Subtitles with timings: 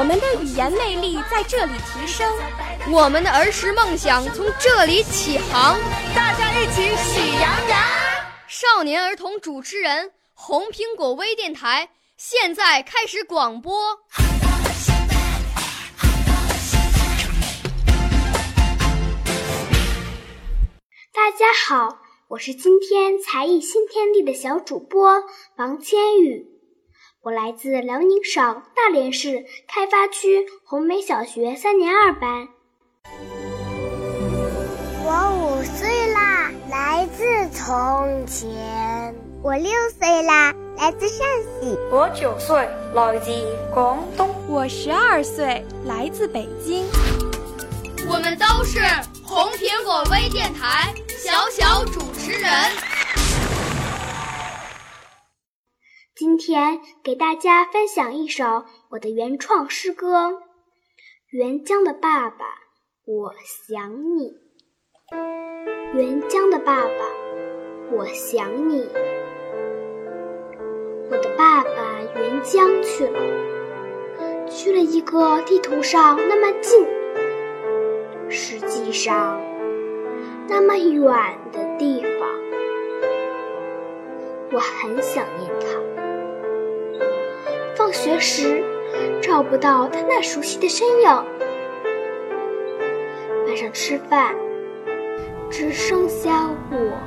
[0.00, 2.26] 我们的语言魅力在这里提升，
[2.90, 5.78] 我们的儿时梦想从这里起航。
[6.16, 7.78] 大家一起喜羊羊。
[8.48, 13.98] 少年儿童主持人，红苹果微电台现在开始广播。
[21.12, 21.98] 大家好，
[22.28, 25.22] 我是今天才艺新天地的小主播
[25.56, 26.46] 王千羽，
[27.22, 32.48] 我来自辽宁省大连市开发区红梅小学三年二班。
[35.04, 39.14] 我五岁啦，来自从前。
[39.42, 41.26] 我六岁啦，来自陕
[41.60, 41.76] 西。
[41.92, 42.56] 我九岁，
[42.94, 43.30] 来自
[43.74, 44.34] 广东。
[44.48, 46.86] 我十二岁，来自北京。
[48.08, 48.78] 我们都是
[49.22, 52.50] 红苹果微电台小小主持人。
[56.20, 60.28] 今天给大家分享一首我的原创诗歌
[61.32, 62.44] 《沅江的爸爸，
[63.06, 64.36] 我想你》。
[65.94, 66.90] 沅江的爸爸，
[67.90, 68.86] 我想你。
[71.10, 76.86] 我的爸爸沅江去了，去了一个地图上那么近。
[78.28, 79.40] 实际上，
[80.46, 81.66] 那么远的，
[84.52, 85.66] 我很想念他。
[87.76, 88.64] 放学时
[89.22, 91.08] 找不到他那熟悉的身影，
[93.46, 94.34] 晚上吃饭
[95.50, 96.30] 只剩下
[96.70, 96.98] 我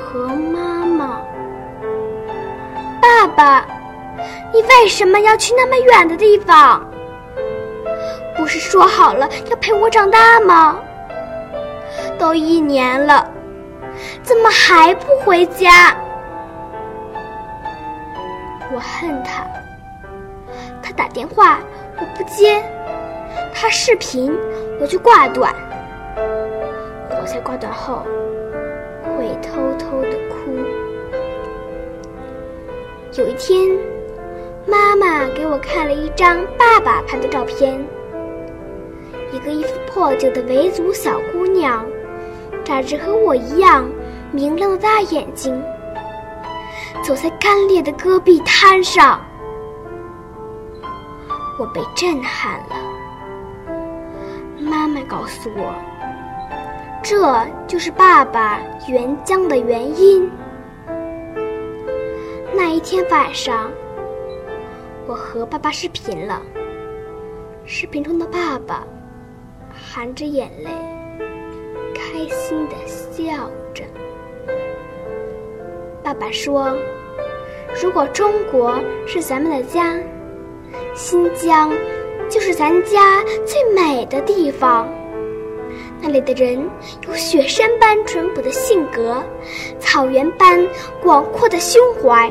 [0.00, 1.20] 和妈妈。
[3.02, 3.66] 爸爸，
[4.52, 6.88] 你为什么要去那么远的地方？
[8.36, 10.78] 不是说好了要陪我长大吗？
[12.18, 13.28] 都一年了，
[14.22, 15.96] 怎么还不回家？
[18.74, 19.46] 我恨他，
[20.82, 21.60] 他打电话
[21.96, 22.60] 我不接，
[23.54, 24.36] 他视频
[24.80, 25.54] 我就挂断，
[27.08, 28.02] 我在挂断后
[29.04, 30.50] 会偷偷的哭。
[33.16, 33.78] 有一天，
[34.66, 37.80] 妈妈给我看了一张爸爸拍的照片。
[39.30, 41.86] 一个衣服破旧的维族小姑娘，
[42.64, 43.88] 眨着和我一样
[44.32, 45.62] 明亮的大眼睛，
[47.02, 49.20] 走在干裂的戈壁滩上。
[51.58, 52.76] 我被震撼了。
[54.58, 55.74] 妈妈告诉我，
[57.02, 60.30] 这就是爸爸援疆的原因。
[62.54, 63.70] 那一天晚上，
[65.06, 66.40] 我和爸爸视频了。
[67.64, 68.84] 视频中的爸爸。
[69.76, 70.70] 含着眼泪，
[71.92, 73.50] 开心的笑。
[76.04, 76.76] 爸爸说
[77.82, 79.98] ：“如果中国是咱们的家，
[80.94, 81.72] 新疆
[82.28, 84.86] 就是咱家最美的地方。
[86.02, 86.62] 那里的人
[87.08, 89.24] 有雪山般淳朴的性格，
[89.80, 90.62] 草原般
[91.02, 92.30] 广阔的胸怀。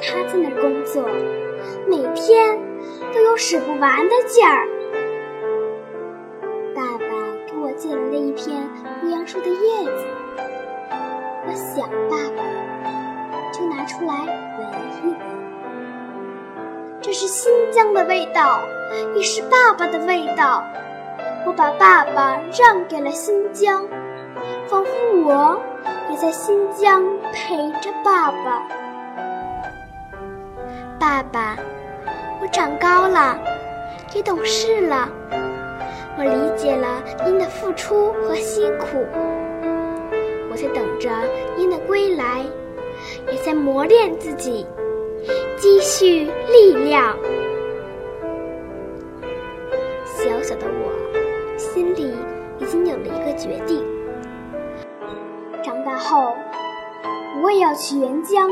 [0.00, 1.04] 他在那工作，
[1.86, 2.58] 每天
[3.12, 4.66] 都有使不完的劲儿。”
[11.54, 12.42] 想爸爸，
[13.52, 14.14] 就拿出来
[14.58, 14.68] 闻
[15.02, 15.16] 一闻。
[17.00, 18.60] 这是新疆的味道，
[19.14, 20.64] 也是爸爸的味道。
[21.46, 23.86] 我把爸爸让给了新疆，
[24.66, 24.90] 仿佛
[25.24, 25.60] 我
[26.10, 28.62] 也在新疆陪着爸爸。
[30.98, 31.56] 爸爸，
[32.40, 33.38] 我长高了，
[34.14, 35.08] 也懂事了。
[36.16, 39.04] 我理解了您的付出和辛苦，
[40.54, 41.10] 我在等着
[41.56, 42.46] 您的归来，
[43.28, 44.64] 也在磨练自己，
[45.56, 47.18] 积蓄力量。
[50.04, 52.14] 小小的我，心里
[52.60, 53.84] 已经有了一个决定：
[55.60, 56.36] 长大后，
[57.42, 58.48] 我也要去沅江，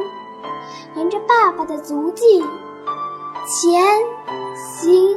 [0.97, 2.43] 沿着爸爸的足迹
[3.47, 3.81] 前
[4.57, 5.17] 行。